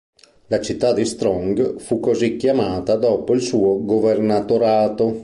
[0.47, 5.19] La città di Strong fu così chiamata dopo il suo governatorato.